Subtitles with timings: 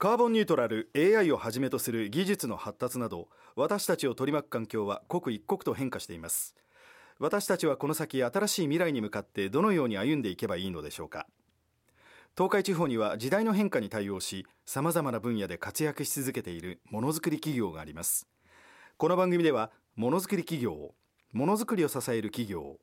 [0.00, 6.54] カーボンニュートラル AI をはじめとする技術の発達など私たちを取り巻く環境は刻一刻と変化しています。
[7.18, 11.26] 私たちはこの先新しい未来に向かってどのように歩んでいけばいいのでしょうか。
[12.36, 18.28] 東海地方には時代の変化に対応しさまざまな分野で活躍し続けているものづくり企業があります。
[18.98, 20.94] この番組ではものづくり企業
[21.32, 22.76] ものづくりを支える企業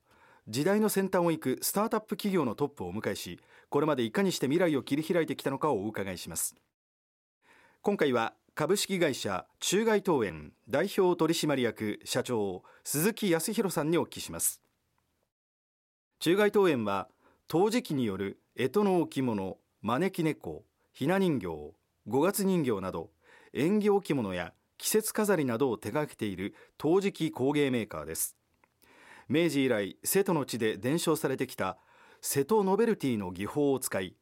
[0.50, 3.40] 時代の先端を行くスタートアップ企業のトップをお迎えし
[3.70, 6.56] これまでいかにして未来を切り開いてきたのかをお伺いします。
[7.86, 14.60] 今回は株式会社中外東園代表取締役社長鈴木康弘さんにお聞きします。
[16.20, 17.10] 中外東園は
[17.48, 20.64] 陶磁器による干支の置物招き猫
[20.94, 21.46] ひな人形
[22.08, 23.12] 五月人形など
[23.54, 28.36] 縁起置物や季節飾りなどを手掛けている陶磁器工芸メーカーです。
[29.30, 31.78] 明治以来瀬戸の地で伝承されてきた
[32.20, 34.16] 瀬戸ノベルティの技法を使い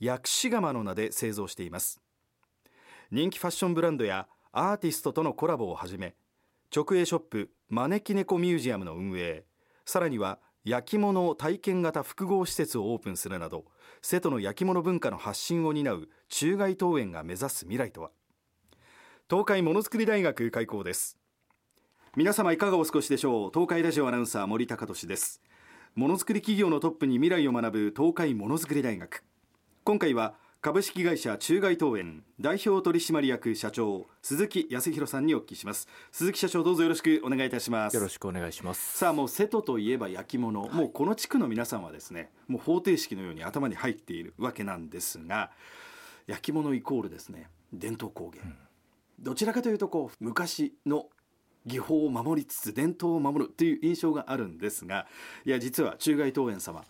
[0.00, 2.03] 薬師窯の名で製造しています。
[3.14, 6.16] 人気ファッションブランドやアーティストとのコラボをはじめ
[6.74, 9.44] 直営ショップ招き猫ミュージアムの運営
[9.86, 13.66] さらには焼き物体験型複合施設をオープンするなど
[14.02, 18.10] 瀬戸の焼き物文化の発信を担う中外東園が目指す未来とは。
[19.30, 21.16] 東海ものづくり大学開校です。
[22.16, 23.50] 皆様いかがお過ごしでしょう？
[23.54, 25.40] 東海ラジオアナウンサー森高俊です。
[25.94, 29.22] ものづくり企業のトップに未来を学ぶ東海ものづくり大学。
[29.84, 30.34] 今回は
[30.64, 35.86] 株式会社中外東園代表取締役社長鈴木康弘さんにお聞きします。
[36.10, 37.94] 鈴木社長どうぞよろしくお願いいたします。
[37.94, 38.96] よろしくお願いします。
[38.96, 45.50] さあもう瀬戸といえば焼き物、はい、もうこの地区の皆さんはですねもう方程式のように頭に入っているわけなんですが
[46.26, 48.56] 焼き物イコールですね伝統工芸、うん、
[49.20, 51.08] どちらかというとこう昔の
[51.66, 55.06] 技法を守りつつ伝統を守るという印象があるんですが
[55.44, 56.84] いや実は中外東園様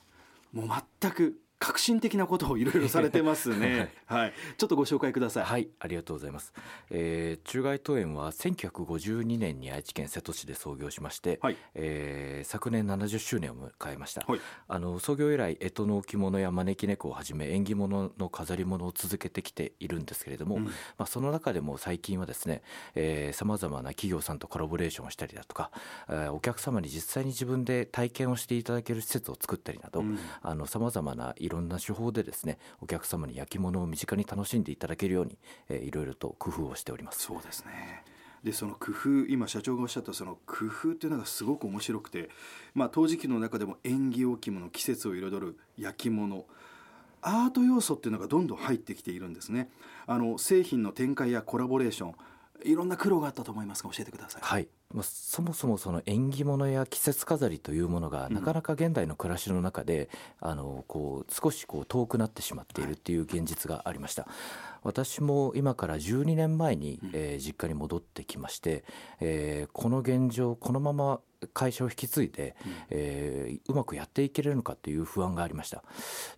[0.53, 0.69] もう
[1.01, 5.45] 全く革新的なことをいろいろされてますね、 はい、はい、ちょっとご紹介ください。
[5.45, 6.53] はいありがとうございます、
[6.91, 22.63] えー、中外東園は1952年に愛知県瀬戸市で創業しまして、はい、えー、昨年70周年を迎えました、はい、あの創業以来干支の置物や招き猫をはじめ縁起物の飾り物を続けてきているんですけれども、うん、まあ、その中でも最近はですね
[23.33, 25.71] さまざまな企業さんとコラボレーションをしたりだとか、
[26.09, 30.05] えー、お客様に実際に自分で体験をしていただける施設を作ったりなど
[30.67, 35.39] さまざまな色ろんな手法でですねお客様に焼き物を身近に楽しんでいただけるように、
[35.69, 38.05] えー、いろいろと工夫をしておりますそうですね
[38.43, 42.29] でその工夫今社長がおっしゃったその工夫っていうのがすごく面白くて、
[42.75, 46.45] まあ、陶磁器の中でも縁起置物季節を彩る焼き物
[47.23, 49.71] アート要素っていうのがどんどん入ってきているんですね
[50.07, 52.15] あの製品の展開やコラボレーション
[52.65, 54.43] いろんな苦労があったと思いますが教えてください。
[54.43, 54.69] はい。
[54.95, 60.09] まあ、そもそもその縁起物や季節飾りというものが、なかなか現代の暮らしの中で、
[60.41, 64.23] うん、あのこう少しこう遠くなってしまっているっていう現実がありました。
[64.23, 64.33] はい、
[64.85, 68.85] 私も今から12年前に、えー、実家に戻ってきまして、
[69.21, 71.21] えー、この現状このまま
[71.53, 72.73] 会社を引き継いで、うん。
[72.91, 75.83] えー、うまくやっていけるのかという不安がありました。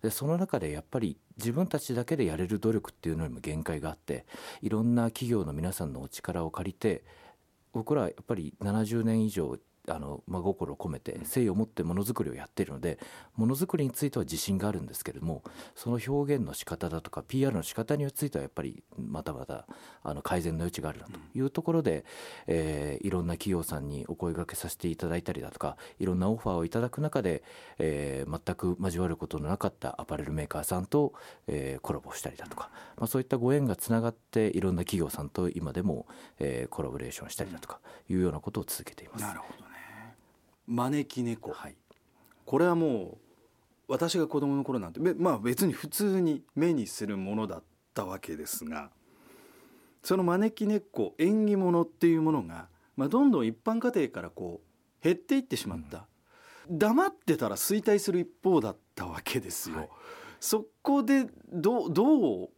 [0.01, 4.25] でその中でやっぱり自分たちだけでやれる努力っていうのにも限界があって
[4.63, 7.03] いろんな企業の皆さんのお力を借りて
[7.73, 9.57] 僕らやっぱり70年以上
[9.89, 12.99] あの真心を込めて誠意を持ってものづくりをやっているので
[13.35, 15.43] ものづくりについては自信があるんですけれども
[15.75, 19.65] その表現の仕方だとか PR の仕方についてはやっぱりまだまだ
[20.03, 21.19] あの改善の余地があるなと。
[21.35, 22.05] いうところで、
[22.47, 27.43] えー、いろんな企業さんにお声がけさせていただいたりだとかいろんなオファーをいただく中で、
[27.79, 31.13] えー、全く交わることのなかったアパレルメーカーさんと、
[31.47, 36.07] えー、コラボしたりだとか、まあ、そういったご縁がつながっていろんな企業さんと今でも、
[36.39, 39.21] えー、コラボレーションしたりだとかいうようなことを続けています。
[39.21, 39.76] なるほどね
[40.67, 41.75] 招き猫、はい、
[42.45, 43.17] これはも
[43.87, 47.63] う私が子供の頃なんてまあ別に普通に目にするものだっ
[47.93, 48.91] たわけですが
[50.03, 56.05] その招き猫縁起物っていうものが、まあ、どんどん一般家庭からこう減っていってしまった、
[56.69, 59.77] うん、黙ってたら衰退する一方だったわけですよ。
[59.77, 59.89] はい、
[60.39, 62.49] そこでどどう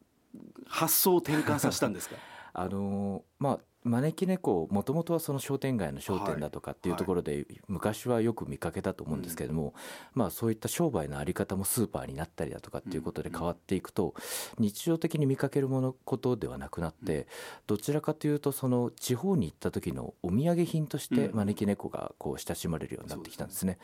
[0.68, 2.16] 発想を転換させたんですか？
[2.54, 9.74] あのまあ招き猫もともとはその商店街の商店だとかっていうところで昔はよく見かけたと思うんですけれども、
[10.14, 14.14] まあそういった商売の在り方もスーパーになったりだとかっていうことで変わっていくと
[14.58, 17.28] 日常的に見かけるものことではなくなって
[17.68, 23.78] どちらかというとその地方に行った時のお土産品として招き猫がこう親しまれるようになってきたんですね。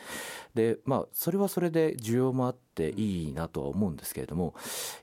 [0.53, 4.55] でまあそれはそれで需要もあっていいなとは思うんですけれども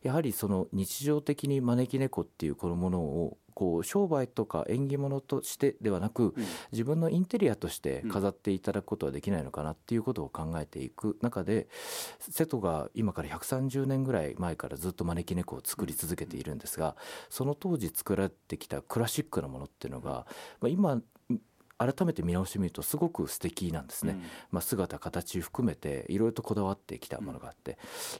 [0.02, 6.34] やはりその日常的に招き猫っていうこのものをこう商売とか縁起物としてではなく、
[6.72, 11.68] 自分のインテリアとして飾っていただくことはできないのかなっていうことを考えていく中で
[12.18, 16.96] 瀬戸が今から130年ぐらい前からずっと招き猫を作り続けているんですが
[17.30, 20.26] その当時作られてきたクラシックなものっていうのが、
[20.60, 21.00] まあ、今
[21.78, 24.22] 改めて見直してみるとすごく素敵なんですね、うん、
[24.52, 27.78] まあ、姿形含めていろいろとこだわってきたものがあって。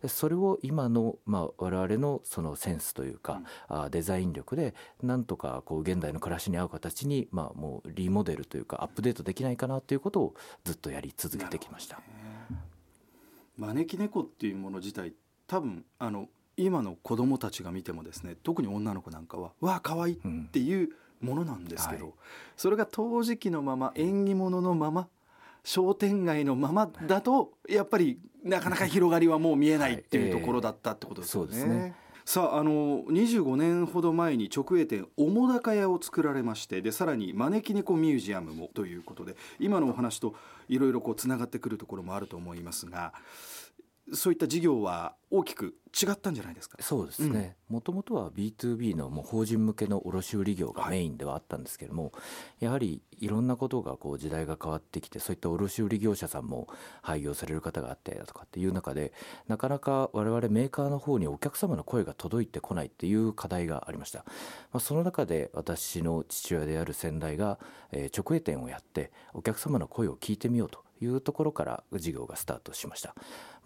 [0.09, 10.35] それを今の、まあ、我々のそのセンスというか、うん、あデザイン力でなんとかこう現代の暮らしに合う形に、まあ、もうリモデルというかアップデートできないかなということを
[10.65, 12.01] ずっとやり続けてきました。
[13.59, 15.13] 招き猫っていうもの自体
[15.47, 20.91] 多分あの今の子供たちが見てもですね特に女の子なんかは「わあ可愛いっていう
[21.23, 22.15] ものなんですけど、はい、
[22.57, 25.09] それが陶磁器のまま縁起物のまま
[25.65, 31.61] 商店街のままだとやっぱりなかなか広がりはもう見えないっていうところだったってことですよね。
[31.61, 31.95] はいえー、ね。
[32.25, 40.35] さああの25年ほど前に直営店澤高屋を作られましてでさらに招き猫ミュージアムもということで今のお話と
[40.69, 43.13] いろいろつながってくるところもあると思いますが
[44.13, 46.77] そういった事業は大きく違ったんじゃないですか？
[46.83, 47.57] そうですね。
[47.71, 52.11] もともとは B2B のもう法人向けの卸売業がメインではあったんですけれども、は
[52.61, 56.69] い、やはりいろんなことがこう時代が変わってきてそういった卸売業者さんも
[57.01, 59.15] 廃業される方があってだとかっていう中で
[59.49, 64.27] なかなか我々メーカーの方にお客様の声が届いてこないっていう課題がありました、
[64.73, 67.59] まあ、その中で私の父親である先代が、
[67.91, 73.17] えー、直営店をやってお客様の声を聞いてみようというところから事業がスタートしました。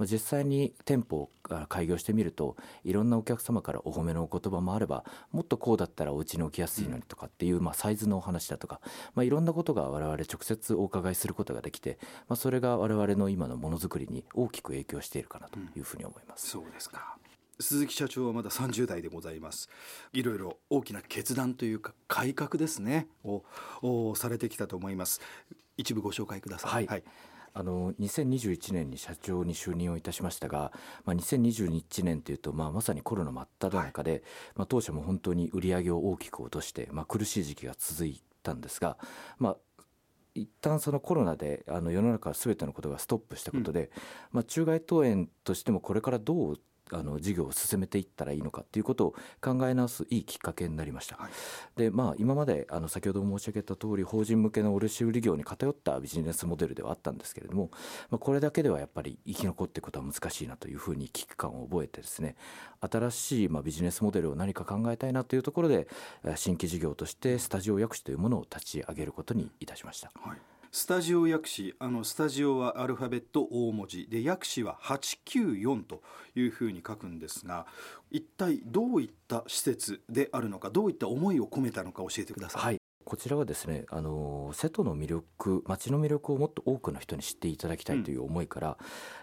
[0.01, 1.31] 実際に店舗
[1.64, 8.81] を開業してみるといろんなお客様からお褒めのお言葉もあればもっとこうだったらお家に置きやすいのにとかっていう、まあ、サイズのお話だとか、
[9.14, 11.99] まあ、いろんなことが我々直接お伺いすることができて、
[12.29, 16.56] まあ、それが我々の今のものづくりに大きく影響しているかなというふうに思います。
[16.56, 17.17] うん、そうですか。
[17.59, 19.70] 鈴木社長はまだ30代でございます。
[20.12, 25.23] いろいろ大きな決断というか改革ですねをされてきたと思います。
[25.79, 27.05] 一部ご紹介ください、はい、はい
[27.58, 30.73] あの2021年に社長に就任をいたしましたが、
[31.06, 34.23] まあ、2021年というと、まあ、まさにコロナ真っ只中で、はい、
[34.56, 38.99] まあ、当社も本当に売り上げを大きく落として、まあ、苦しい時期が続いたんですが、
[39.38, 39.56] まあ、
[40.35, 43.88] 一旦そのコロナであの世の中すべてのことがストップしたことで、うん、
[44.32, 46.61] まあ、中外投園としてもこれからどう
[46.93, 51.31] あの事業を進めていったらいいのかっていうことを考え直すいいきっかけになりました、はい、
[51.77, 57.71] でまあ今まであの先ほど申し上げた通り法人向けの卸売業に偏ったビジネスモデルではあったんですけれども、
[58.11, 62.37] まあ、これだけではやっぱり生き残っていくことは難しいなというふうに危機感を覚えてですね
[62.81, 65.88] 新しいまあビジネスモデルを何か考えたいなというところで
[66.37, 70.12] 新規事業としてスタジオ薬師というものを立ち上げることにいたしました。
[70.15, 70.38] はい
[70.78, 74.08] スタジオ薬師あのスタジオはアルファベット大文字。
[74.11, 76.02] で薬師は894と
[76.34, 77.67] いうふうに書くんですが
[78.11, 82.62] 一体どういった施設であるのかどういった思いを込めたのか教えてください。
[82.62, 82.76] はい。
[83.06, 88.76] こちらはですねあの瀬戸の魅力街の魅力をもっと多くの人に知っていただきたいという思いから、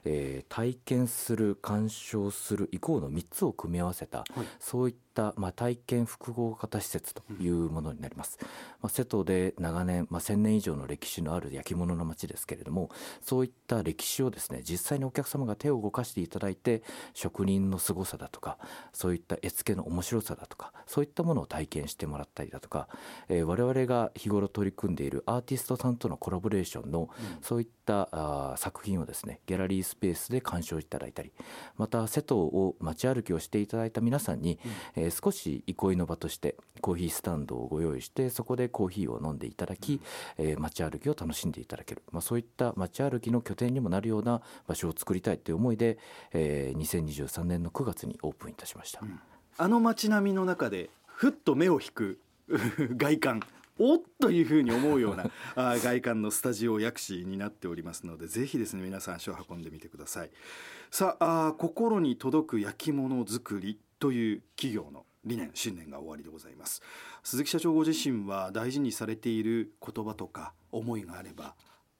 [0.05, 8.37] うん、えー、体験する鑑賞する以降の3つを組み合わせた、はい、そういった、まあ、体験複合型施設というものになります、
[8.81, 12.89] まあ、瀬戸で長年、まあ、1000年以上の歴史のある焼き物の町ですけれども
[13.21, 16.83] そういった歴史をですね実際にお客様が手を動かしていただいて
[17.13, 18.57] 職人の凄さだとか
[18.91, 22.87] そういった絵付けの面白さだとかそういったものを体験してもらったりだとか、
[23.29, 27.09] えー、我々が日頃取り組んでいるアーティストさんとのコラボレーションの、
[27.41, 31.31] そういったあ作品をですねギャラリースペースで鑑賞いただいたり
[31.77, 34.59] また瀬戸を街歩きをしていただいた皆さんに、
[34.97, 40.01] うん、えー、少し憩いの場としてコーヒースタンドをご用意してそこでコーヒーを飲んでいただき、
[40.37, 45.97] うん、えー、街歩きを楽しんでいただける、まあ、そういった街歩きの拠点にもなるような場所を作りたいという思いで、
[46.31, 48.99] えー、2023年の9月にオープンいたしました。
[49.01, 49.19] うん、
[49.57, 52.19] あの街並みの中でふっと目を引く
[52.95, 53.41] 外観。
[53.79, 60.31] おっというふうに思うような あ外観のスタジオ薬師になっておりますのでぜひですね皆さん足を運んでみてください。
[60.91, 66.81] さああ心に届く焼き物作りという企業の理念信念が終わりでございます。
[67.23, 71.55] 鈴木社長ご自身は大事にされている言葉とか思いがあれば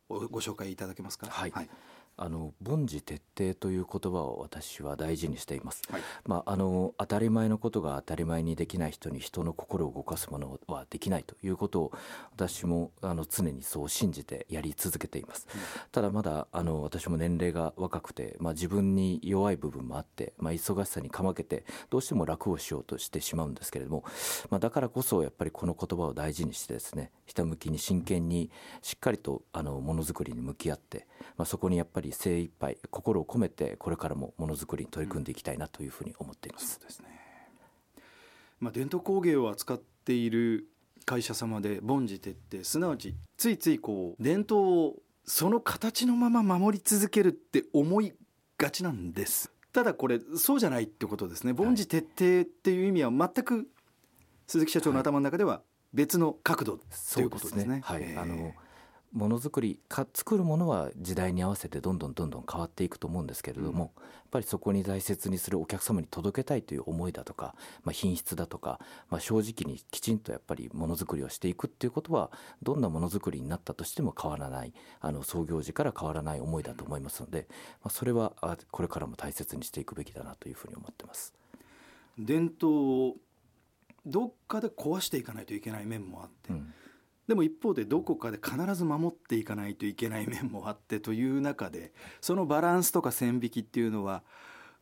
[0.10, 1.27] ご紹介いただけますか？
[1.27, 1.69] はい、はい
[2.17, 11.91] あの凡事徹底という言葉を私は大事にしています、はい、まあ、あの当たり前のことが当たり前にできない人に人の心を動かすものはできないということを
[12.34, 24.03] 私もあの常にそう信じてやり続けています、うん、ただまだあの私も年齢が若くて、まあ、自分に弱い部分もあって、まあ、忙しさにかまけてどうしても楽をしようとしてしまうんですけれども、
[24.50, 28.51] まあ、だからこそやっぱりこの言葉を大事にしてですねひたむきに真剣に
[28.82, 36.63] しっかりとあのものづくりに向き合って、まあ、そこにやっぱり精一杯心を込めてこれからもものづくりに取り組んでいきたいなというふうに思っています。
[36.63, 37.07] うん、そうですね。
[38.60, 40.67] まあ、伝統工芸を扱っっている
[41.05, 44.95] 会社様で凡事徹底すなわちついついこう伝統を
[45.25, 48.13] その形のまま守り続けるって思い
[48.57, 49.51] がちなんです。
[49.72, 51.53] ただこれそうじゃないってことですね。
[51.57, 53.67] 凡事徹底っていう意味は全く
[54.48, 55.62] 鈴木社長の頭の中では
[55.93, 56.79] 別の角度
[57.13, 57.79] ということですね。
[57.83, 58.53] はい、あの
[59.13, 67.53] ものづくりか作るものは時代に合わせてどんどんどんどん変わっていくと思うんですけれども、うん、やっぱりそこに大切にするお客様に届けたいという思いだとか、
[67.84, 68.79] まあ、品質だとか、
[69.12, 72.32] まあ、正直にきちんとやっぱりものづくりをしていくっていうことは
[72.63, 77.46] どんなものづくりになったとしても変わらないあの創業時から変わらない思いだと思いますので、
[77.84, 78.34] まあ、それは
[78.72, 81.34] これからも大切にしていくべきだなというふうに思ってます。
[82.17, 82.72] 伝統
[83.10, 83.15] を
[84.05, 86.74] どっかで壊していかないといけない面もあって、うん、
[87.27, 94.24] でも一方でどこかで必ず守っていかないといけない面もあってという中でそのバランスとか線引きっていうのは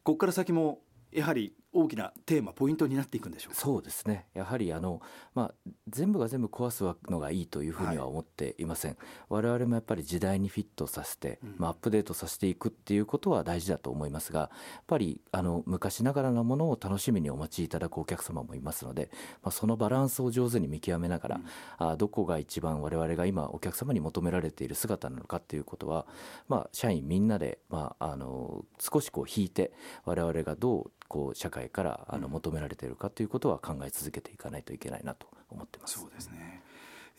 [0.03, 0.79] ここから先も
[1.11, 4.25] やはり大きなテーマポイントになっていくんでしょうそうですね。
[4.33, 5.01] やはりあの、
[5.33, 8.99] まあ、全部が全部壊すのがいいというふうには思っていません、はい、
[9.29, 14.49] 我々もやっぱり時代にフィットさせて、うん、まあ、アップデートさせていくっていうことは大事だと思いますがやっ
[14.87, 19.09] ぱりあの昔ながらのものを楽しみにお待ちいただくお客様もいますので、
[19.41, 21.35] まあ、そのバランスを上手に見極めながら、
[21.79, 26.05] うん、あどこが一番我々が今お客様に求められている姿なのかっていうことは、
[26.49, 29.71] まあ、社員みんなで、まあ、あの少しこう引いて
[30.05, 35.99] 我々がどうこう社会からあの求められているかということは考え続けていかないといけないなと思ってます。
[35.99, 36.63] そうですね。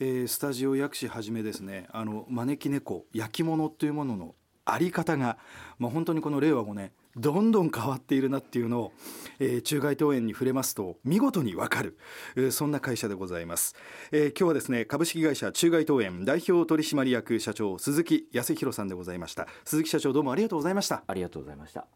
[0.01, 1.89] えー、スタジオ薬師はじめですね。
[1.93, 4.35] あの招き猫焼き物というものの
[4.65, 5.37] あり方が、
[5.79, 8.93] まあ、本当にこの令和5年どんどん変わっているなっていうのを、
[9.39, 11.99] えー、中外東園に触れますと見事にわかる、
[12.37, 13.75] えー、そんな会社でございます、
[14.13, 19.47] えー、今日はですね株式会社中外東園代表取締役社長鈴木康弘さんでございました。
[19.67, 21.03] 鈴木社長どうもありがとうございました。
[21.07, 21.87] ありがとうございました